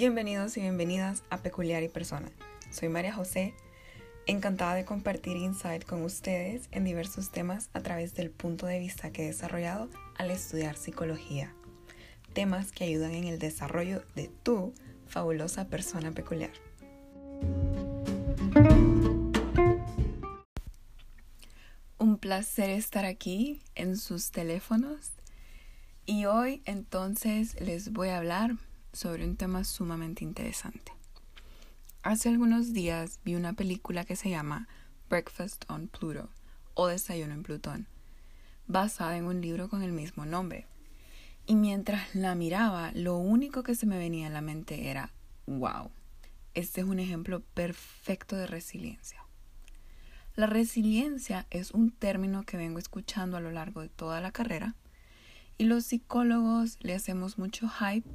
Bienvenidos 0.00 0.56
y 0.56 0.62
bienvenidas 0.62 1.24
a 1.28 1.42
Peculiar 1.42 1.82
y 1.82 1.90
Persona. 1.90 2.32
Soy 2.70 2.88
María 2.88 3.12
José, 3.12 3.52
encantada 4.26 4.74
de 4.74 4.86
compartir 4.86 5.36
insight 5.36 5.84
con 5.84 6.02
ustedes 6.04 6.70
en 6.72 6.84
diversos 6.84 7.30
temas 7.30 7.68
a 7.74 7.82
través 7.82 8.14
del 8.14 8.30
punto 8.30 8.64
de 8.64 8.78
vista 8.78 9.12
que 9.12 9.24
he 9.24 9.26
desarrollado 9.26 9.90
al 10.16 10.30
estudiar 10.30 10.78
psicología. 10.78 11.52
Temas 12.32 12.72
que 12.72 12.84
ayudan 12.84 13.12
en 13.12 13.24
el 13.24 13.38
desarrollo 13.38 14.02
de 14.14 14.28
tu 14.42 14.72
fabulosa 15.06 15.68
persona 15.68 16.12
peculiar. 16.12 16.52
Un 21.98 22.16
placer 22.16 22.70
estar 22.70 23.04
aquí 23.04 23.60
en 23.74 23.98
sus 23.98 24.30
teléfonos 24.30 25.12
y 26.06 26.24
hoy 26.24 26.62
entonces 26.64 27.60
les 27.60 27.92
voy 27.92 28.08
a 28.08 28.16
hablar 28.16 28.56
sobre 28.92 29.24
un 29.24 29.36
tema 29.36 29.64
sumamente 29.64 30.24
interesante. 30.24 30.92
Hace 32.02 32.28
algunos 32.28 32.72
días 32.72 33.20
vi 33.24 33.34
una 33.34 33.52
película 33.52 34.04
que 34.04 34.16
se 34.16 34.30
llama 34.30 34.68
Breakfast 35.08 35.64
on 35.68 35.88
Pluto 35.88 36.28
o 36.74 36.86
Desayuno 36.86 37.34
en 37.34 37.42
Plutón, 37.42 37.86
basada 38.66 39.16
en 39.16 39.24
un 39.24 39.40
libro 39.40 39.68
con 39.68 39.82
el 39.82 39.92
mismo 39.92 40.24
nombre. 40.24 40.66
Y 41.46 41.56
mientras 41.56 42.14
la 42.14 42.34
miraba, 42.34 42.92
lo 42.94 43.16
único 43.16 43.62
que 43.62 43.74
se 43.74 43.86
me 43.86 43.98
venía 43.98 44.28
a 44.28 44.30
la 44.30 44.40
mente 44.40 44.88
era, 44.88 45.12
wow, 45.46 45.90
este 46.54 46.80
es 46.80 46.86
un 46.86 47.00
ejemplo 47.00 47.40
perfecto 47.54 48.36
de 48.36 48.46
resiliencia. 48.46 49.24
La 50.36 50.46
resiliencia 50.46 51.46
es 51.50 51.72
un 51.72 51.90
término 51.90 52.44
que 52.44 52.56
vengo 52.56 52.78
escuchando 52.78 53.36
a 53.36 53.40
lo 53.40 53.50
largo 53.50 53.82
de 53.82 53.88
toda 53.88 54.20
la 54.20 54.32
carrera 54.32 54.74
y 55.58 55.64
los 55.64 55.84
psicólogos 55.84 56.78
le 56.80 56.94
hacemos 56.94 57.36
mucho 57.36 57.68
hype, 57.68 58.08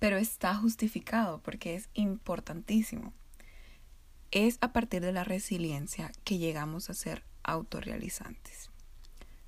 pero 0.00 0.16
está 0.16 0.56
justificado 0.56 1.40
porque 1.44 1.76
es 1.76 1.88
importantísimo. 1.94 3.12
Es 4.32 4.58
a 4.60 4.72
partir 4.72 5.02
de 5.02 5.12
la 5.12 5.22
resiliencia 5.22 6.10
que 6.24 6.38
llegamos 6.38 6.90
a 6.90 6.94
ser 6.94 7.22
autorrealizantes. 7.44 8.70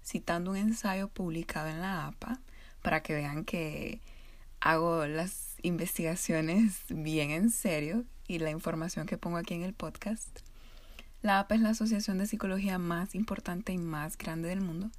Citando 0.04 0.52
un 0.52 0.58
ensayo 0.58 1.08
publicado 1.08 1.68
en 1.68 1.80
la 1.80 2.06
APA, 2.06 2.38
para 2.82 3.02
que 3.02 3.14
vean 3.14 3.44
que 3.44 4.00
hago 4.60 5.06
las 5.06 5.56
investigaciones 5.62 6.82
bien 6.88 7.30
en 7.30 7.50
serio 7.50 8.04
y 8.28 8.38
la 8.38 8.50
información 8.50 9.06
que 9.06 9.18
pongo 9.18 9.38
aquí 9.38 9.54
en 9.54 9.62
el 9.62 9.72
podcast, 9.72 10.40
la 11.22 11.38
APA 11.38 11.54
es 11.54 11.60
la 11.60 11.70
asociación 11.70 12.18
de 12.18 12.26
psicología 12.26 12.78
más 12.78 13.14
importante 13.14 13.72
y 13.72 13.78
más 13.78 14.18
grande 14.18 14.48
del 14.48 14.60
mundo. 14.60 14.90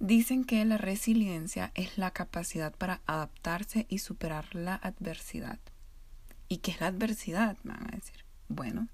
Dicen 0.00 0.44
que 0.44 0.64
la 0.64 0.78
resiliencia 0.78 1.72
es 1.74 1.98
la 1.98 2.12
capacidad 2.12 2.74
para 2.74 3.00
adaptarse 3.06 3.86
y 3.88 3.98
superar 3.98 4.54
la 4.54 4.76
adversidad. 4.76 5.58
¿Y 6.48 6.58
qué 6.58 6.70
es 6.70 6.80
la 6.80 6.86
adversidad? 6.86 7.56
Me 7.64 7.72
van 7.72 7.88
a 7.88 7.96
decir. 7.96 8.24
Bueno, 8.48 8.88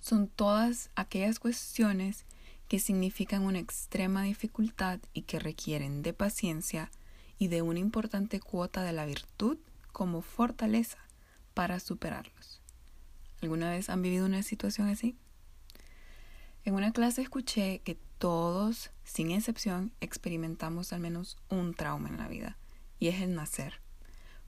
son 0.00 0.28
todas 0.28 0.90
aquellas 0.96 1.38
cuestiones 1.38 2.24
que 2.66 2.78
significan 2.78 3.42
una 3.42 3.58
extrema 3.58 4.22
dificultad 4.22 5.00
y 5.12 5.22
que 5.22 5.38
requieren 5.38 6.02
de 6.02 6.14
paciencia 6.14 6.90
y 7.38 7.48
de 7.48 7.62
una 7.62 7.78
importante 7.78 8.40
cuota 8.40 8.82
de 8.82 8.92
la 8.92 9.04
virtud 9.04 9.58
como 9.92 10.22
fortaleza 10.22 10.98
para 11.52 11.78
superarlos. 11.80 12.60
¿Alguna 13.42 13.70
vez 13.70 13.90
han 13.90 14.02
vivido 14.02 14.24
una 14.24 14.42
situación 14.42 14.88
así? 14.88 15.16
En 16.64 16.74
una 16.74 16.92
clase 16.92 17.22
escuché 17.22 17.80
que 17.80 17.98
todos, 18.20 18.90
sin 19.02 19.30
excepción, 19.30 19.92
experimentamos 20.02 20.92
al 20.92 21.00
menos 21.00 21.38
un 21.48 21.72
trauma 21.72 22.10
en 22.10 22.18
la 22.18 22.28
vida, 22.28 22.58
y 22.98 23.08
es 23.08 23.22
el 23.22 23.34
nacer, 23.34 23.80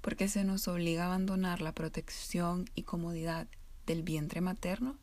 porque 0.02 0.28
se 0.28 0.44
nos 0.44 0.68
obliga 0.68 1.04
a 1.04 1.06
abandonar 1.06 1.62
la 1.62 1.72
protección 1.72 2.66
y 2.74 2.82
comodidad 2.82 3.46
del 3.86 4.02
vientre 4.02 4.42
materno. 4.42 4.98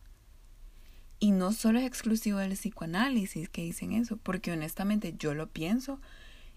Y 1.19 1.31
no 1.31 1.51
solo 1.51 1.79
es 1.79 1.85
exclusivo 1.85 2.37
del 2.37 2.53
psicoanálisis 2.53 3.49
que 3.49 3.63
dicen 3.63 3.91
eso, 3.91 4.17
porque 4.17 4.51
honestamente 4.51 5.15
yo 5.17 5.33
lo 5.33 5.47
pienso 5.47 5.99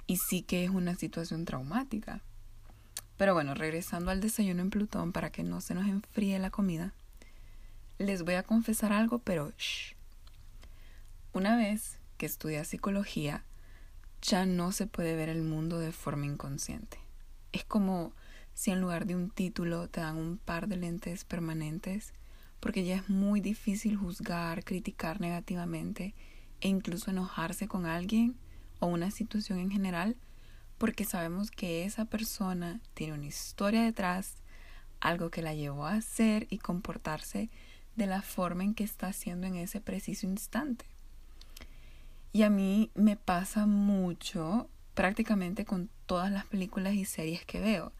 y 0.07 0.19
sí 0.19 0.43
que 0.43 0.65
es 0.65 0.71
una 0.71 0.95
situación 0.95 1.47
traumática. 1.47 2.21
Pero 3.17 3.33
bueno, 3.33 3.55
regresando 3.55 4.11
al 4.11 4.21
desayuno 4.21 4.61
en 4.61 4.69
Plutón 4.69 5.13
para 5.13 5.33
que 5.33 5.45
no 5.45 5.63
se 5.63 5.75
nos 5.75 5.89
enfríe 5.89 6.39
la 6.39 6.51
comida, 6.51 6.93
les 7.97 8.23
voy 8.23 8.35
a 8.35 8.43
confesar 8.43 8.93
algo, 8.93 9.19
pero 9.19 9.51
shh. 9.57 9.95
Una 11.33 11.57
vez 11.57 12.02
que 12.23 12.27
estudias 12.27 12.69
psicología, 12.69 13.45
ya 14.21 14.47
no 14.47 14.71
se 14.71 14.87
puede 14.87 15.17
ver 15.17 15.29
el 15.29 15.43
mundo 15.43 15.81
de 15.81 15.91
forma 15.91 16.25
inconsciente. 16.25 17.01
Es 17.51 17.65
como 17.65 18.13
si 18.55 18.71
en 18.71 18.81
lugar 18.81 19.07
de 19.07 19.17
un 19.17 19.29
título 19.29 19.89
te 19.89 20.03
dan 20.03 20.19
un 20.19 20.39
par 20.39 20.69
de 20.69 20.77
lentes 20.77 21.25
permanentes, 21.25 22.15
porque 22.61 22.85
ya 22.85 22.95
es 22.95 23.09
muy 23.09 23.41
difícil 23.41 23.97
juzgar, 23.97 24.63
criticar 24.63 25.21
negativamente 25.21 26.15
e 26.61 26.69
incluso 26.69 27.11
enojarse 27.11 27.67
con 27.67 27.87
alguien 27.87 28.37
o 28.79 28.87
una 28.87 29.11
situación 29.11 29.59
en 29.59 29.73
general, 29.73 30.17
porque 30.79 31.05
sabemos 31.05 31.51
que 31.51 31.85
esa 31.85 32.05
persona 32.05 32.81
tiene 32.95 33.15
una 33.15 33.27
historia 33.27 33.83
detrás, 33.83 34.37
algo 35.01 35.29
que 35.33 35.43
la 35.43 35.55
llevó 35.55 35.87
a 35.87 35.95
hacer 35.95 36.47
y 36.51 36.59
comportarse 36.59 37.51
de 37.97 38.07
la 38.07 38.23
forma 38.23 38.63
en 38.63 38.75
que 38.75 38.85
está 38.85 39.09
haciendo 39.09 39.49
en 39.49 39.57
ese 39.57 39.81
preciso 39.81 40.29
instante. 40.29 40.92
Y 42.33 42.43
a 42.43 42.51
mí 42.51 42.91
me 42.95 43.17
pasa 43.17 43.67
mucho 43.67 44.71
prácticamente 44.95 45.65
con 45.65 45.91
todas 46.07 46.31
las 46.31 46.47
películas 46.47 46.95
y 46.95 47.05
series 47.05 47.45
que 47.45 47.61
veo. 47.61 47.93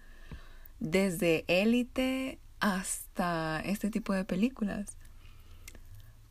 Desde 0.81 1.45
Élite 1.49 2.39
hasta 2.61 3.61
este 3.65 3.91
tipo 3.91 4.13
de 4.13 4.25
películas. 4.25 4.97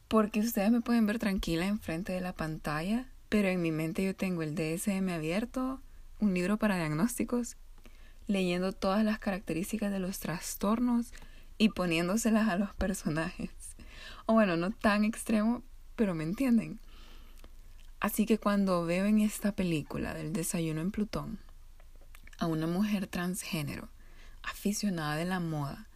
Porque 0.08 0.40
ustedes 0.40 0.72
me 0.72 0.82
pueden 0.82 1.06
ver 1.06 1.20
tranquila 1.20 1.68
enfrente 1.68 2.12
de 2.12 2.22
la 2.22 2.34
pantalla, 2.34 3.06
pero 3.30 3.48
en 3.48 3.62
mi 3.62 3.72
mente 3.72 4.04
yo 4.04 4.16
tengo 4.16 4.42
el 4.42 4.56
DSM 4.56 5.10
abierto, 5.10 5.82
un 6.20 6.34
libro 6.34 6.58
para 6.58 6.78
diagnósticos, 6.78 7.56
leyendo 8.28 8.74
todas 8.74 9.04
las 9.04 9.20
características 9.20 9.92
de 9.92 10.00
los 10.00 10.20
trastornos 10.20 11.14
y 11.58 11.70
poniéndoselas 11.70 12.50
a 12.50 12.58
los 12.58 12.74
personajes. 12.76 13.52
O 14.26 14.34
bueno, 14.34 14.58
no 14.58 14.72
tan 14.72 15.04
extremo, 15.04 15.64
pero 15.96 16.16
me 16.16 16.24
entienden. 16.24 16.80
Así 18.02 18.26
que 18.26 18.40
cuando 18.40 18.84
veo 18.84 19.06
en 19.06 19.20
esta 19.22 19.52
película 19.52 20.16
del 20.16 20.34
desayuno 20.34 20.82
en 20.82 20.90
Plutón 20.90 21.38
a 22.40 22.48
una 22.48 22.66
mujer 22.66 23.06
transgénero, 23.06 23.90
aficionada 24.42 25.16
de 25.16 25.26
la 25.26 25.40
moda, 25.40 25.88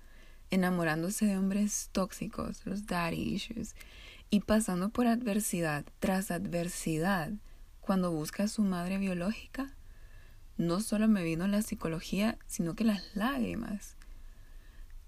enamorándose 0.52 1.26
de 1.26 1.36
hombres 1.36 1.90
tóxicos, 1.92 2.64
los 2.68 2.86
daddy 2.86 3.18
issues, 3.18 3.74
y 4.30 4.42
pasando 4.42 4.90
por 4.90 5.08
adversidad 5.08 5.84
tras 6.00 6.30
adversidad 6.30 7.32
cuando 7.82 8.12
busca 8.12 8.44
a 8.44 8.50
su 8.50 8.62
madre 8.62 9.00
biológica, 9.00 9.74
no 10.58 10.82
solo 10.82 11.08
me 11.08 11.24
vino 11.24 11.48
la 11.48 11.64
psicología, 11.64 12.38
sino 12.46 12.76
que 12.76 12.84
las 12.84 13.16
lágrimas. 13.16 13.96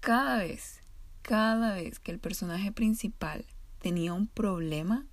Cada 0.00 0.38
vez, 0.38 0.80
cada 1.22 1.74
vez 1.74 2.00
que 2.00 2.10
el 2.10 2.18
personaje 2.18 2.72
principal 2.72 3.44
tenía 3.78 4.14
un 4.14 4.26
problema, 4.26 5.06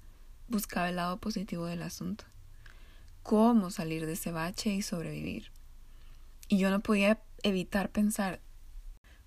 buscaba 0.47 0.89
el 0.89 0.97
lado 0.97 1.17
positivo 1.19 1.66
del 1.66 1.81
asunto. 1.81 2.25
Cómo 3.23 3.72
salir 3.72 4.06
de 4.06 4.13
ese 4.13 4.31
bache 4.31 4.73
y 4.73 4.81
sobrevivir. 4.81 5.51
Y 6.47 6.57
yo 6.57 6.69
no 6.69 6.79
podía 6.81 7.22
evitar 7.44 7.89
pensar, 7.89 8.39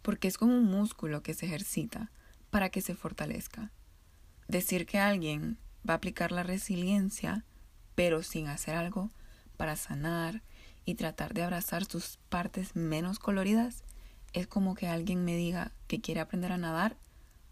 porque 0.03 0.29
es 0.29 0.39
como 0.39 0.57
un 0.57 0.65
músculo 0.65 1.23
que 1.23 1.35
se 1.35 1.47
ejercita 1.47 2.11
para 2.51 2.71
que 2.71 2.81
se 2.81 2.95
fortalezca. 2.95 3.71
Decir 4.47 4.87
que 4.87 4.99
alguien 4.99 5.59
va 5.89 5.95
a 5.95 5.97
aplicar 5.97 6.33
la 6.33 6.43
resiliencia, 6.43 7.45
pero 7.95 8.23
sin 8.23 8.47
hacer 8.47 8.75
algo 8.75 9.11
para 9.57 9.77
sanar 9.77 10.43
y 10.85 10.95
tratar 10.95 11.35
de 11.35 11.43
abrazar 11.43 11.85
sus 11.85 12.19
partes 12.29 12.77
menos 12.77 13.19
coloridas, 13.19 13.85
es 14.33 14.47
como 14.47 14.75
que 14.75 14.89
alguien 14.89 15.25
me 15.25 15.37
diga 15.37 15.73
que 15.87 16.01
quiere 16.01 16.21
aprender 16.21 16.53
a 16.53 16.59
nadar, 16.59 16.97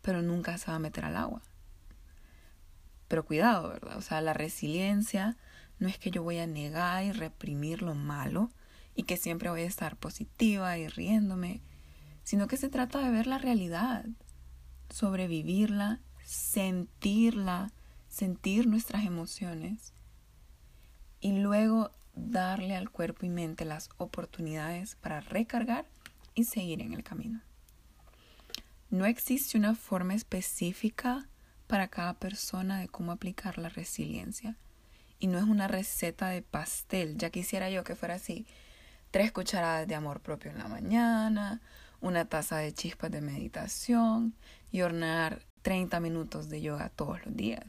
pero 0.03 0.23
nunca 0.23 0.57
se 0.59 0.71
va 0.71 0.77
a 0.77 0.81
meter 0.81 1.05
al 1.05 1.17
agua. 1.17 1.43
Pero 3.09 3.25
cuidado, 3.25 3.69
¿verdad? 3.69 3.97
O 3.97 4.03
sea, 4.03 4.21
la 4.21 4.33
resiliencia 4.33 5.37
no 5.79 5.89
es 5.89 5.99
que 5.99 6.11
yo 6.11 6.23
voy 6.23 6.39
a 6.39 6.47
negar 6.47 7.05
y 7.05 7.13
reprimir 7.13 7.83
lo 7.83 7.95
malo 7.95 8.51
y 8.95 9.05
que 9.05 9.17
siempre 9.17 9.51
voy 9.51 9.63
a 9.63 9.67
estar 9.67 9.97
positiva 9.97 10.79
y 10.79 10.89
riéndome, 10.89 11.61
sino 12.25 12.49
que 12.49 12.57
se 12.57 12.69
trata 12.69 13.01
de 13.01 13.11
ver 13.11 13.27
la 13.27 13.39
realidad, 13.39 14.07
sobrevivirla, 14.91 16.01
sentirla, 16.25 17.73
sentir 18.09 18.67
nuestras 18.67 19.05
emociones 19.05 19.93
y 21.21 21.39
luego 21.39 21.93
darle 22.15 22.75
al 22.75 22.91
cuerpo 22.91 23.27
y 23.27 23.29
mente 23.29 23.65
las 23.65 23.91
oportunidades 23.99 24.97
para 24.97 25.21
recargar 25.21 25.87
y 26.35 26.45
seguir 26.45 26.81
en 26.81 26.95
el 26.95 27.05
camino. 27.05 27.43
No 28.91 29.05
existe 29.05 29.59
una 29.59 29.75
forma 29.75 30.15
específica 30.15 31.29
para 31.67 31.89
cada 31.89 32.15
persona 32.15 32.81
de 32.81 32.89
cómo 32.89 33.13
aplicar 33.13 33.59
la 33.59 33.69
resiliencia. 33.69 34.57
Y 35.19 35.27
no 35.27 35.39
es 35.39 35.45
una 35.45 35.69
receta 35.69 36.29
de 36.29 36.43
pastel, 36.43 37.17
ya 37.17 37.31
quisiera 37.31 37.71
yo 37.71 37.85
que 37.85 37.95
fuera 37.97 38.15
así. 38.15 38.47
tres 39.11 39.33
cucharadas 39.33 39.89
de 39.89 39.95
amor 39.95 40.21
propio 40.21 40.51
en 40.51 40.59
la 40.59 40.69
mañana, 40.69 41.61
una 42.01 42.27
taza 42.27 42.59
de 42.59 42.73
chispas 42.73 43.11
de 43.11 43.21
meditación 43.21 44.35
y 44.71 44.83
hornear 44.83 45.43
30 45.63 46.01
minutos 46.01 46.49
de 46.49 46.61
yoga 46.61 46.91
todos 46.91 47.25
los 47.25 47.35
días. 47.35 47.65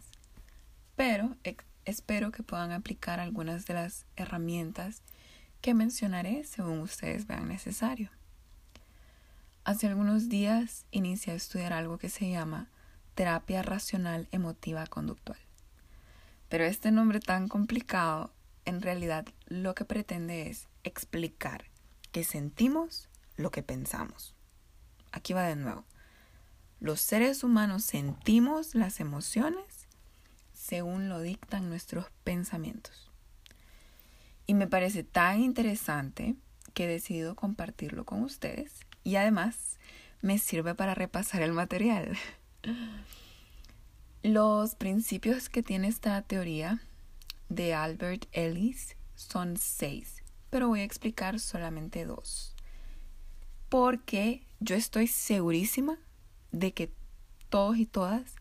Pero 0.96 1.38
espero 1.86 2.32
que 2.32 2.44
puedan 2.44 2.72
aplicar 2.72 3.20
algunas 3.20 3.66
de 3.66 3.76
las 3.76 4.06
herramientas 4.16 5.02
que 5.62 5.74
mencionaré 5.74 6.44
según 6.44 6.80
ustedes 6.80 7.28
vean 7.28 7.48
necesario. 7.48 8.10
Hace 9.64 9.88
algunos 9.88 10.30
días 10.30 10.86
inicié 10.92 11.34
a 11.34 11.38
estudiar 11.38 11.74
algo 11.74 11.98
que 11.98 12.10
se 12.10 12.30
llama 12.30 12.70
terapia 13.18 13.64
racional 13.64 14.28
emotiva 14.32 14.86
conductual. 14.86 15.40
Pero 16.50 16.66
este 16.66 16.92
nombre 16.92 17.20
tan 17.20 17.48
complicado 17.48 18.32
en 18.64 18.80
realidad 18.80 19.26
lo 19.48 19.74
que 19.74 19.86
pretende 19.86 20.50
es 20.52 20.68
explicar 20.84 21.66
que 22.12 22.24
sentimos 22.24 23.10
lo 23.36 23.50
que 23.50 23.64
pensamos. 23.64 24.36
Aquí 25.12 25.34
va 25.34 25.48
de 25.48 25.56
nuevo. 25.56 25.84
Los 26.80 27.02
seres 27.02 27.44
humanos 27.44 27.84
sentimos 27.84 28.76
las 28.76 29.00
emociones 29.00 29.88
según 30.54 31.10
lo 31.10 31.20
dictan 31.20 31.70
nuestros 31.70 32.06
pensamientos. 32.24 33.10
Y 34.46 34.54
me 34.54 34.68
parece 34.68 35.04
tan 35.04 35.42
interesante 35.42 36.36
que 36.76 36.84
he 36.84 36.88
decidido 36.88 37.36
compartirlo 37.36 38.06
con 38.06 38.22
ustedes 38.22 38.74
y 39.04 39.16
además 39.16 39.80
me 40.22 40.38
sirve 40.38 40.76
para 40.76 40.94
repasar 40.94 41.42
el 41.42 41.54
material. 41.54 42.16
Los 44.24 44.76
principios 44.76 45.50
que 45.50 45.64
tiene 45.64 45.88
esta 45.88 46.22
teoría 46.22 46.82
de 47.50 47.74
Albert 47.74 48.26
Ellis 48.32 48.98
son 49.16 49.58
seis, 49.58 50.24
pero 50.50 50.68
voy 50.68 50.82
a 50.82 50.84
explicar 50.84 51.40
solamente 51.40 52.06
dos. 52.06 52.56
Porque 53.70 54.44
yo 54.60 54.76
estoy 54.76 55.08
segurísima 55.08 55.98
de 56.52 56.74
que 56.74 56.92
todos 57.50 57.78
y 57.78 57.86
todas 57.86 58.36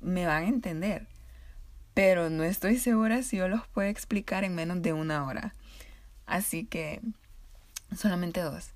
me 0.00 0.26
van 0.26 0.44
a 0.44 0.48
entender, 0.48 1.08
pero 1.94 2.30
no 2.30 2.44
estoy 2.44 2.78
segura 2.78 3.22
si 3.22 3.38
yo 3.38 3.48
los 3.48 3.66
puedo 3.68 3.88
explicar 3.88 4.44
en 4.44 4.54
menos 4.54 4.82
de 4.82 4.92
una 4.92 5.26
hora. 5.26 5.54
Así 6.26 6.64
que 6.64 7.00
solamente 7.96 8.40
dos. 8.40 8.70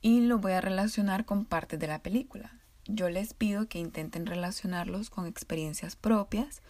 Y 0.00 0.20
lo 0.20 0.38
voy 0.38 0.52
a 0.52 0.60
relacionar 0.60 1.24
con 1.24 1.44
partes 1.44 1.78
de 1.78 1.86
la 1.86 2.02
película. 2.02 2.52
Yo 2.86 3.08
les 3.08 3.32
pido 3.32 3.68
que 3.68 3.78
intenten 3.78 4.26
relacionarlos 4.26 5.08
con 5.10 5.26
experiencias 5.26 5.96
propias 5.96 6.62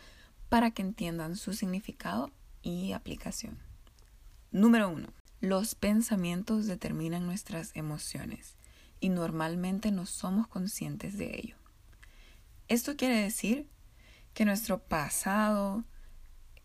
para 0.48 0.70
que 0.70 0.82
entiendan 0.82 1.36
su 1.36 1.52
significado 1.52 2.30
y 2.62 2.92
aplicación. 2.92 3.58
Número 4.52 4.88
uno. 4.88 5.08
Los 5.40 5.74
pensamientos 5.74 6.66
determinan 6.66 7.26
nuestras 7.26 7.72
emociones 7.74 8.56
y 9.00 9.10
normalmente 9.10 9.90
no 9.90 10.06
somos 10.06 10.46
conscientes 10.46 11.18
de 11.18 11.36
ello. 11.36 11.56
Esto 12.68 12.96
quiere 12.96 13.20
decir 13.20 13.68
que 14.32 14.46
nuestro 14.46 14.78
pasado, 14.78 15.84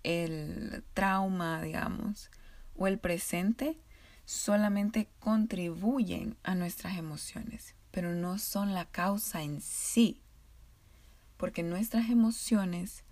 el 0.03 0.83
trauma, 0.93 1.61
digamos, 1.61 2.31
o 2.75 2.87
el 2.87 2.99
presente 2.99 3.77
solamente 4.23 5.09
contribuyen 5.19 6.37
a 6.43 6.55
nuestras 6.55 6.97
emociones, 6.97 7.75
pero 7.91 8.13
no 8.13 8.37
son 8.37 8.73
la 8.73 8.85
causa 8.85 9.43
en 9.43 9.61
sí, 9.61 10.21
porque 11.37 11.63
nuestras 11.63 12.09
emociones 12.09 13.03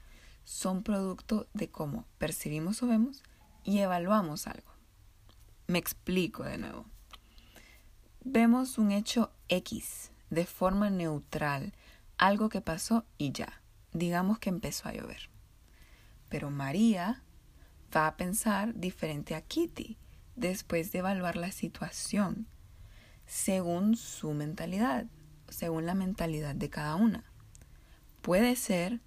son 0.44 0.84
producto 0.84 1.48
de 1.54 1.70
cómo 1.70 2.06
percibimos 2.18 2.82
o 2.84 2.88
vemos 2.88 3.24
y 3.64 3.80
evaluamos 3.80 4.48
algo. 4.48 4.72
Me 5.68 5.80
explico 5.80 6.44
de 6.44 6.58
nuevo 6.58 6.86
vemos 8.32 8.78
un 8.78 8.92
hecho 8.92 9.32
X 9.48 10.12
de 10.30 10.46
forma 10.46 10.90
neutral, 10.90 11.74
algo 12.18 12.50
que 12.50 12.60
pasó 12.62 13.06
y 13.18 13.32
ya. 13.32 13.62
Digamos 13.94 14.40
que 14.40 14.50
empezó 14.50 14.90
a 14.90 14.94
llover. 14.94 15.30
Pero 16.28 16.52
María 16.52 17.24
va 17.96 18.08
a 18.08 18.18
pensar 18.18 18.76
diferente 18.76 19.34
a 19.34 19.42
Kitty 19.42 19.98
después 20.36 20.92
de 20.92 21.00
evaluar 21.00 21.38
la 21.38 21.52
situación 21.52 22.48
según 23.28 23.96
su 23.96 24.34
mentalidad, 24.34 25.06
según 25.50 25.86
la 25.86 25.94
mentalidad 25.94 26.56
de 26.56 26.70
cada 26.70 26.96
una. 26.96 27.24
Puede 28.22 28.56
ser 28.56 29.00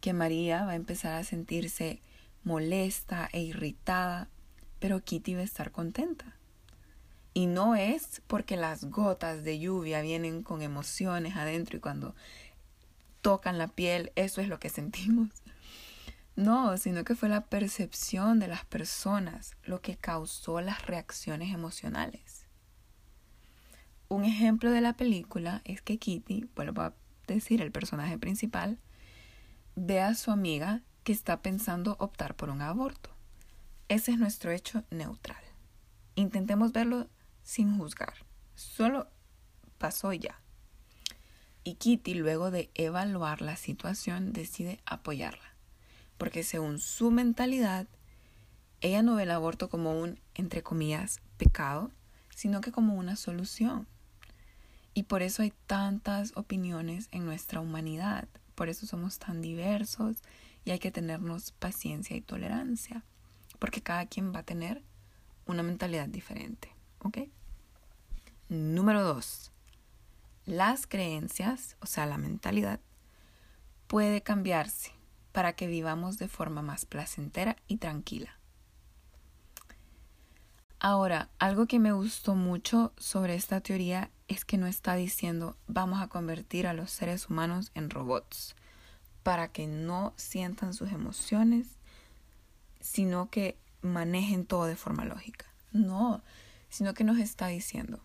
que 0.00 0.12
María 0.12 0.64
va 0.64 0.72
a 0.72 0.76
empezar 0.76 1.14
a 1.14 1.24
sentirse 1.24 2.02
molesta 2.44 3.28
e 3.32 3.40
irritada, 3.40 4.28
pero 4.78 5.02
Kitty 5.02 5.34
va 5.34 5.40
a 5.40 5.44
estar 5.44 5.72
contenta. 5.72 6.36
Y 7.32 7.46
no 7.46 7.74
es 7.74 8.22
porque 8.26 8.56
las 8.56 8.84
gotas 8.86 9.44
de 9.44 9.58
lluvia 9.58 10.00
vienen 10.00 10.42
con 10.42 10.62
emociones 10.62 11.36
adentro 11.36 11.76
y 11.76 11.80
cuando 11.80 12.14
tocan 13.20 13.58
la 13.58 13.68
piel, 13.68 14.12
eso 14.14 14.40
es 14.40 14.48
lo 14.48 14.58
que 14.58 14.68
sentimos. 14.68 15.30
No, 16.36 16.76
sino 16.76 17.02
que 17.04 17.14
fue 17.14 17.28
la 17.28 17.46
percepción 17.46 18.38
de 18.38 18.48
las 18.48 18.64
personas 18.64 19.56
lo 19.64 19.80
que 19.80 19.96
causó 19.96 20.60
las 20.60 20.86
reacciones 20.86 21.52
emocionales. 21.52 22.45
Un 24.08 24.24
ejemplo 24.24 24.70
de 24.70 24.80
la 24.80 24.96
película 24.96 25.62
es 25.64 25.82
que 25.82 25.98
Kitty, 25.98 26.48
vuelvo 26.54 26.82
a 26.82 26.94
decir 27.26 27.60
el 27.60 27.72
personaje 27.72 28.18
principal, 28.18 28.78
ve 29.74 30.00
a 30.00 30.14
su 30.14 30.30
amiga 30.30 30.82
que 31.02 31.12
está 31.12 31.42
pensando 31.42 31.96
optar 31.98 32.36
por 32.36 32.50
un 32.50 32.62
aborto. 32.62 33.10
Ese 33.88 34.12
es 34.12 34.18
nuestro 34.18 34.52
hecho 34.52 34.84
neutral. 34.90 35.42
Intentemos 36.14 36.72
verlo 36.72 37.08
sin 37.42 37.78
juzgar. 37.78 38.14
Solo 38.54 39.08
pasó 39.78 40.12
ya. 40.12 40.40
Y 41.64 41.74
Kitty, 41.74 42.14
luego 42.14 42.50
de 42.52 42.70
evaluar 42.74 43.42
la 43.42 43.56
situación, 43.56 44.32
decide 44.32 44.80
apoyarla. 44.86 45.56
Porque 46.16 46.44
según 46.44 46.78
su 46.78 47.10
mentalidad, 47.10 47.88
ella 48.80 49.02
no 49.02 49.16
ve 49.16 49.24
el 49.24 49.32
aborto 49.32 49.68
como 49.68 50.00
un, 50.00 50.20
entre 50.34 50.62
comillas, 50.62 51.20
pecado, 51.36 51.90
sino 52.30 52.60
que 52.60 52.72
como 52.72 52.94
una 52.94 53.16
solución. 53.16 53.88
Y 54.96 55.02
por 55.02 55.20
eso 55.20 55.42
hay 55.42 55.52
tantas 55.66 56.32
opiniones 56.36 57.08
en 57.12 57.26
nuestra 57.26 57.60
humanidad. 57.60 58.28
Por 58.54 58.70
eso 58.70 58.86
somos 58.86 59.18
tan 59.18 59.42
diversos 59.42 60.22
y 60.64 60.70
hay 60.70 60.78
que 60.78 60.90
tenernos 60.90 61.50
paciencia 61.50 62.16
y 62.16 62.22
tolerancia. 62.22 63.04
Porque 63.58 63.82
cada 63.82 64.06
quien 64.06 64.34
va 64.34 64.38
a 64.38 64.44
tener 64.44 64.82
una 65.44 65.62
mentalidad 65.62 66.08
diferente. 66.08 66.74
¿Ok? 67.00 67.18
Número 68.48 69.04
dos, 69.04 69.52
las 70.46 70.86
creencias, 70.86 71.76
o 71.80 71.86
sea, 71.86 72.06
la 72.06 72.16
mentalidad, 72.16 72.80
puede 73.88 74.22
cambiarse 74.22 74.92
para 75.32 75.52
que 75.52 75.66
vivamos 75.66 76.16
de 76.16 76.28
forma 76.28 76.62
más 76.62 76.86
placentera 76.86 77.56
y 77.68 77.76
tranquila. 77.76 78.35
Ahora, 80.88 81.30
algo 81.40 81.66
que 81.66 81.80
me 81.80 81.90
gustó 81.90 82.36
mucho 82.36 82.92
sobre 82.96 83.34
esta 83.34 83.60
teoría 83.60 84.12
es 84.28 84.44
que 84.44 84.56
no 84.56 84.68
está 84.68 84.94
diciendo 84.94 85.56
vamos 85.66 86.00
a 86.00 86.06
convertir 86.06 86.68
a 86.68 86.74
los 86.74 86.92
seres 86.92 87.28
humanos 87.28 87.72
en 87.74 87.90
robots 87.90 88.54
para 89.24 89.48
que 89.48 89.66
no 89.66 90.14
sientan 90.14 90.74
sus 90.74 90.92
emociones, 90.92 91.66
sino 92.78 93.30
que 93.30 93.58
manejen 93.82 94.46
todo 94.46 94.66
de 94.66 94.76
forma 94.76 95.04
lógica. 95.04 95.46
No, 95.72 96.22
sino 96.68 96.94
que 96.94 97.02
nos 97.02 97.18
está 97.18 97.48
diciendo 97.48 97.98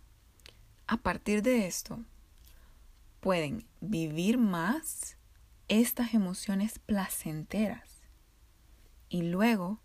a 0.88 0.97
partir 0.97 1.43
de 1.43 1.67
esto, 1.67 2.00
pueden 3.19 3.67
vivir 3.79 4.39
más 4.39 5.17
estas 5.67 6.15
emociones 6.15 6.79
placenteras 6.79 8.01
y 9.07 9.21
luego 9.21 9.79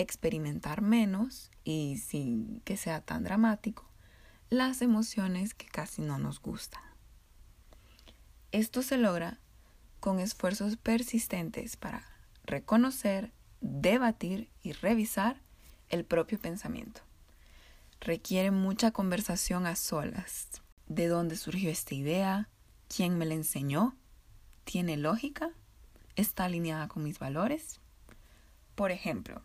experimentar 0.00 0.82
menos 0.82 1.50
y 1.64 1.98
sin 1.98 2.60
que 2.60 2.76
sea 2.76 3.00
tan 3.00 3.24
dramático 3.24 3.88
las 4.48 4.82
emociones 4.82 5.54
que 5.54 5.66
casi 5.66 6.02
no 6.02 6.18
nos 6.18 6.40
gustan. 6.40 6.82
Esto 8.52 8.82
se 8.82 8.98
logra 8.98 9.38
con 10.00 10.18
esfuerzos 10.18 10.76
persistentes 10.76 11.76
para 11.76 12.04
reconocer, 12.44 13.32
debatir 13.60 14.50
y 14.62 14.72
revisar 14.72 15.40
el 15.88 16.04
propio 16.04 16.38
pensamiento 16.38 17.02
requiere 18.00 18.50
mucha 18.50 18.90
conversación 18.90 19.66
a 19.66 19.76
solas. 19.76 20.48
¿De 20.88 21.06
dónde 21.06 21.36
surgió 21.36 21.70
esta 21.70 21.94
idea? 21.94 22.48
¿Quién 22.88 23.18
me 23.18 23.26
la 23.26 23.34
enseñó? 23.34 23.94
¿Tiene 24.64 24.96
lógica? 24.96 25.50
¿Está 26.16 26.46
alineada 26.46 26.88
con 26.88 27.02
mis 27.02 27.18
valores? 27.18 27.80
Por 28.74 28.90
ejemplo, 28.90 29.42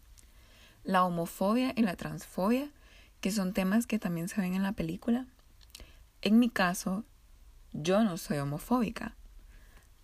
la 0.85 1.03
homofobia 1.03 1.73
y 1.75 1.81
la 1.81 1.95
transfobia, 1.95 2.69
que 3.19 3.31
son 3.31 3.53
temas 3.53 3.87
que 3.87 3.99
también 3.99 4.29
se 4.29 4.39
ven 4.39 4.53
en 4.53 4.63
la 4.63 4.71
película. 4.71 5.25
En 6.21 6.39
mi 6.39 6.49
caso, 6.49 7.03
yo 7.73 8.03
no 8.03 8.17
soy 8.17 8.37
homofóbica. 8.37 9.15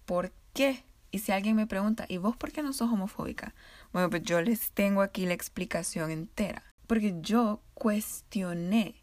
¿Por 0.05 0.33
qué? 0.53 0.83
Y 1.11 1.19
si 1.19 1.31
alguien 1.31 1.55
me 1.55 1.67
pregunta, 1.67 2.05
¿y 2.09 2.17
vos 2.17 2.35
por 2.35 2.51
qué 2.51 2.63
no 2.63 2.73
sos 2.73 2.91
homofóbica? 2.91 3.53
Bueno, 3.93 4.09
pues 4.09 4.23
yo 4.23 4.41
les 4.41 4.71
tengo 4.71 5.01
aquí 5.01 5.25
la 5.25 5.33
explicación 5.33 6.09
entera 6.09 6.63
Porque 6.87 7.15
yo 7.21 7.61
cuestioné 7.73 8.95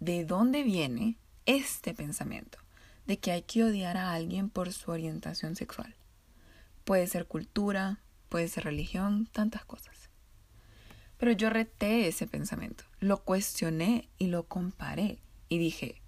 de 0.00 0.24
dónde 0.24 0.62
viene 0.62 1.18
este 1.46 1.94
pensamiento 1.94 2.58
de 3.06 3.18
que 3.18 3.32
hay 3.32 3.42
que 3.42 3.64
odiar 3.64 3.96
a 3.96 4.12
alguien 4.12 4.50
por 4.50 4.72
su 4.72 4.90
orientación 4.90 5.56
sexual. 5.56 5.96
Puede 6.84 7.06
ser 7.06 7.26
cultura, 7.26 8.00
puede 8.28 8.48
ser 8.48 8.64
religión, 8.64 9.26
tantas 9.32 9.64
cosas. 9.64 10.07
Pero 11.18 11.32
yo 11.32 11.50
reté 11.50 12.08
ese 12.08 12.26
pensamiento, 12.26 12.84
lo 13.00 13.22
cuestioné 13.24 14.08
y 14.18 14.28
lo 14.28 14.44
comparé 14.44 15.18
y 15.48 15.58
dije, 15.58 16.00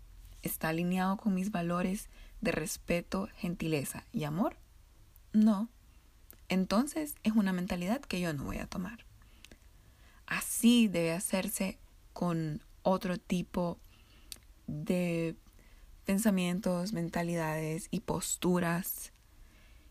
¿está 0.43 0.69
alineado 0.69 1.17
con 1.17 1.35
mis 1.35 1.51
valores 1.51 2.09
de 2.41 2.53
respeto, 2.53 3.29
gentileza 3.37 4.05
y 4.13 4.25
amor? 4.25 4.57
No. 5.33 5.69
Entonces 6.49 7.15
es 7.23 7.33
una 7.35 7.53
mentalidad 7.53 8.01
que 8.01 8.21
yo 8.21 8.33
no 8.33 8.45
voy 8.45 8.59
a 8.59 8.67
tomar. 8.67 9.05
Así 10.27 10.89
debe 10.89 11.13
hacerse 11.13 11.79
con 12.13 12.63
otro 12.83 13.19
tipo 13.19 13.79
de 14.67 15.37
pensamientos, 16.05 16.93
mentalidades 16.93 17.89
y 17.91 18.01
posturas, 18.01 19.13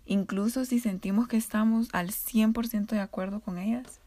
incluso 0.05 0.65
si 0.65 0.79
sentimos 0.79 1.27
que 1.27 1.38
estamos 1.38 1.89
al 1.93 2.11
100% 2.11 2.88
de 2.88 2.99
acuerdo 2.99 3.41
con 3.41 3.57
ellas. 3.57 3.99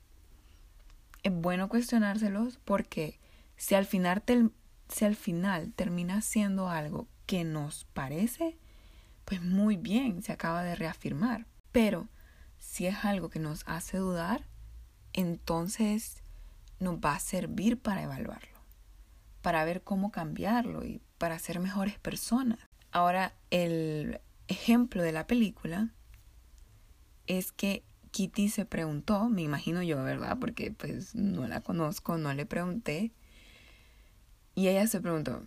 Es 1.23 1.33
bueno 1.33 1.69
cuestionárselos 1.69 2.59
porque 2.65 3.19
si 3.57 3.75
al 3.75 3.87
final, 3.87 4.23
si 4.89 5.05
al 5.05 5.17
final 5.17 5.73
termina 5.75 6.21
siendo 6.21 6.69
algo 6.69 7.07
que 7.27 7.45
nos 7.45 7.85
parece, 7.93 8.59
pues 9.25 9.43
muy 9.43 9.77
bien, 9.77 10.23
se 10.23 10.33
acaba 10.33 10.63
de 10.63 10.75
reafirmar. 10.75 11.47
Pero 11.71 12.09
si 12.59 12.87
es 12.87 13.05
algo 13.05 13.31
que 13.31 13.39
nos 13.39 13.63
hace 13.67 13.99
dudar, 13.99 14.47
entonces 15.13 16.23
nos 16.81 16.97
va 16.97 17.15
a 17.15 17.21
servir 17.21 17.79
para 17.79 18.03
evaluarlo, 18.03 18.59
para 19.43 19.65
ver 19.65 19.83
cómo 19.83 20.11
cambiarlo 20.11 20.85
y 20.85 21.01
para 21.19 21.39
ser 21.39 21.61
mejores 21.61 21.99
personas. 21.99 22.59
Ahora, 22.91 23.33
el 23.51 24.21
ejemplo 24.49 25.03
de 25.03 25.13
la 25.13 25.27
película 25.27 25.91
es 27.27 27.53
que 27.53 27.85
Kitty 28.13 28.51
se 28.51 28.67
preguntó, 28.67 29.29
me 29.31 29.43
imagino 29.43 29.83
yo, 29.83 30.05
¿verdad? 30.05 30.39
Porque 30.39 30.71
pues 30.71 31.15
no 31.15 31.49
la 31.49 31.63
conozco, 31.63 32.19
no 32.19 32.33
le 32.35 32.47
pregunté. 32.47 33.11
Y 34.55 34.69
ella 34.69 34.87
se 34.87 35.01
preguntó, 35.01 35.43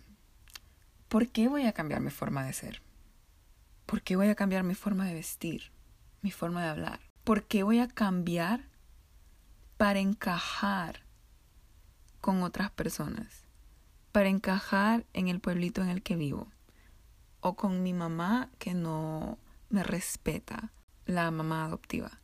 ¿por 1.08 1.28
qué 1.28 1.48
voy 1.48 1.64
a 1.64 1.72
cambiar 1.72 2.00
mi 2.00 2.10
forma 2.10 2.44
de 2.44 2.52
ser? 2.52 2.82
¿Por 3.86 4.02
qué 4.02 4.16
voy 4.16 4.28
a 4.28 4.34
cambiar 4.34 4.64
mi 4.64 4.74
forma 4.74 5.06
de 5.06 5.14
vestir? 5.14 5.70
Mi 6.22 6.32
forma 6.32 6.64
de 6.64 6.70
hablar. 6.70 7.00
¿Por 7.22 7.44
qué 7.44 7.62
voy 7.62 7.78
a 7.78 7.86
cambiar 7.86 8.64
para 9.76 10.00
encajar 10.00 11.02
con 12.20 12.42
otras 12.42 12.72
personas? 12.72 13.44
Para 14.10 14.28
encajar 14.28 15.06
en 15.12 15.28
el 15.28 15.38
pueblito 15.38 15.82
en 15.82 15.88
el 15.88 16.02
que 16.02 16.16
vivo. 16.16 16.48
O 17.40 17.54
con 17.54 17.84
mi 17.84 17.92
mamá 17.92 18.50
que 18.58 18.74
no 18.74 19.38
me 19.70 19.84
respeta, 19.84 20.72
la 21.04 21.30
mamá 21.30 21.64
adoptiva. 21.66 22.18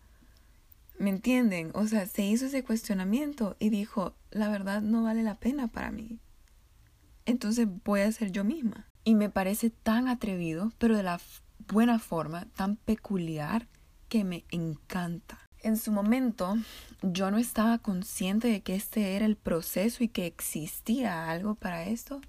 ¿Me 1.02 1.11
entienden? 1.11 1.73
O 1.75 1.88
sea, 1.88 2.06
se 2.06 2.23
hizo 2.23 2.47
ese 2.47 2.62
cuestionamiento 2.62 3.56
y 3.59 3.71
dijo, 3.71 4.14
la 4.30 4.49
verdad 4.49 4.82
no 4.82 5.02
vale 5.02 5.25
la 5.25 5.35
pena 5.35 5.66
para 5.66 5.90
mí. 5.90 6.21
Entonces 7.26 7.66
voy 7.85 8.02
a 8.02 8.12
ser 8.12 8.30
yo 8.30 8.44
misma. 8.44 8.87
Y 9.02 9.16
me 9.16 9.28
parece 9.28 9.71
tan 9.71 10.06
atrevido, 10.06 10.71
pero 10.78 10.97
de 10.97 11.02
la 11.02 11.21
buena 11.66 11.99
forma, 11.99 12.47
tan 12.54 12.76
peculiar, 12.76 13.66
que 14.09 14.23
me 14.23 14.44
encanta. 14.52 15.40
En 15.59 15.76
su 15.76 15.90
momento, 15.90 16.54
yo 17.02 17.32
no 17.32 17.38
estaba 17.38 17.78
consciente 17.78 18.47
de 18.47 18.61
que 18.61 18.76
este 18.76 19.16
era 19.16 19.26
el 19.26 19.35
proceso 19.35 20.04
y 20.04 20.09
que 20.09 20.26
existía 20.26 21.28
algo 21.32 21.56
para 21.56 21.82
esto, 21.82 22.21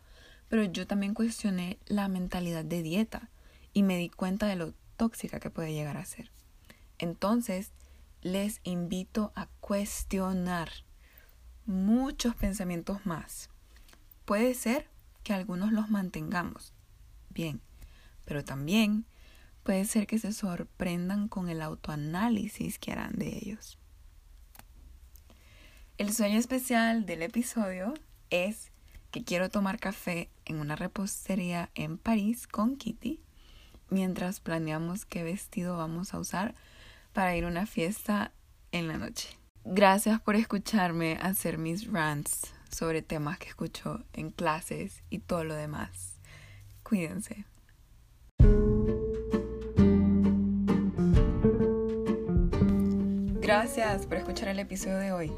pero 0.49 0.63
yo 0.63 0.87
también 0.87 1.13
cuestioné 1.13 1.77
la 1.85 2.07
mentalidad 2.07 2.65
de 2.65 2.81
dieta 2.81 3.29
y 3.71 3.83
me 3.83 3.99
di 3.99 4.09
cuenta 4.09 4.47
de 4.47 4.55
lo 4.55 4.73
tóxica 4.97 5.39
que 5.39 5.51
puede 5.51 5.73
llegar 5.73 5.97
a 5.97 6.05
ser. 6.05 6.31
Entonces, 6.97 7.71
les 8.23 8.61
invito 8.63 9.31
a 9.35 9.47
cuestionar 9.59 10.69
muchos 11.65 12.35
pensamientos 12.35 13.05
más. 13.05 13.49
Puede 14.25 14.53
ser 14.53 14.89
que 15.23 15.33
algunos 15.33 15.71
los 15.71 15.89
mantengamos, 15.89 16.73
bien, 17.29 17.61
pero 18.25 18.43
también 18.43 19.05
puede 19.63 19.85
ser 19.85 20.07
que 20.07 20.19
se 20.19 20.33
sorprendan 20.33 21.27
con 21.27 21.49
el 21.49 21.61
autoanálisis 21.61 22.79
que 22.79 22.91
harán 22.91 23.13
de 23.17 23.37
ellos. 23.37 23.77
El 25.97 26.11
sueño 26.13 26.39
especial 26.39 27.05
del 27.05 27.21
episodio 27.21 27.93
es 28.29 28.71
que 29.11 29.23
quiero 29.23 29.49
tomar 29.49 29.79
café 29.79 30.29
en 30.45 30.59
una 30.59 30.75
repostería 30.75 31.69
en 31.75 31.97
París 31.97 32.47
con 32.47 32.77
Kitty 32.77 33.21
mientras 33.89 34.39
planeamos 34.39 35.05
qué 35.05 35.23
vestido 35.23 35.77
vamos 35.77 36.13
a 36.13 36.19
usar 36.19 36.55
para 37.13 37.35
ir 37.35 37.45
a 37.45 37.47
una 37.47 37.65
fiesta 37.65 38.31
en 38.71 38.87
la 38.87 38.97
noche. 38.97 39.29
Gracias 39.63 40.19
por 40.19 40.35
escucharme 40.35 41.17
hacer 41.21 41.57
mis 41.57 41.89
rants 41.89 42.53
sobre 42.69 43.01
temas 43.01 43.37
que 43.37 43.47
escucho 43.47 44.03
en 44.13 44.31
clases 44.31 45.03
y 45.09 45.19
todo 45.19 45.43
lo 45.43 45.55
demás. 45.55 46.19
Cuídense. 46.83 47.45
Gracias 53.41 54.05
por 54.05 54.17
escuchar 54.17 54.49
el 54.49 54.59
episodio 54.59 54.97
de 54.97 55.11
hoy. 55.11 55.31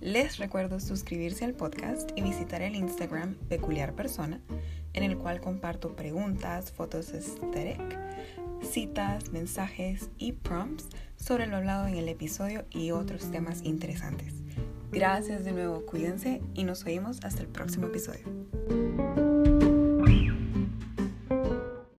Les 0.00 0.38
recuerdo 0.38 0.80
suscribirse 0.80 1.44
al 1.44 1.54
podcast 1.54 2.10
y 2.16 2.22
visitar 2.22 2.60
el 2.60 2.74
Instagram 2.74 3.36
Peculiar 3.48 3.94
Persona, 3.94 4.40
en 4.92 5.04
el 5.04 5.16
cual 5.16 5.40
comparto 5.40 5.94
preguntas, 5.94 6.72
fotos 6.72 7.12
aesthetic, 7.14 7.80
citas, 8.62 9.32
mensajes 9.32 10.10
y 10.18 10.32
prompts 10.32 10.88
sobre 11.16 11.46
lo 11.46 11.56
hablado 11.56 11.86
en 11.86 11.96
el 11.96 12.08
episodio 12.08 12.64
y 12.70 12.90
otros 12.90 13.30
temas 13.30 13.62
interesantes. 13.62 14.34
Gracias 14.90 15.44
de 15.44 15.52
nuevo, 15.52 15.86
cuídense 15.86 16.42
y 16.54 16.64
nos 16.64 16.84
oímos 16.84 17.24
hasta 17.24 17.42
el 17.42 17.48
próximo 17.48 17.86
episodio. 17.86 19.21